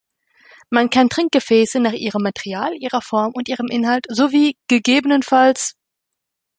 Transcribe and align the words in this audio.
Man 0.71 0.89
kann 0.89 1.09
Trinkgefäße 1.09 1.79
nach 1.79 1.93
ihrem 1.93 2.23
Material, 2.23 2.73
ihrer 2.75 3.03
Form 3.03 3.33
und 3.35 3.47
ihrem 3.49 3.67
Inhalt 3.67 4.05
sowie 4.09 4.57
ggf. 4.67 5.75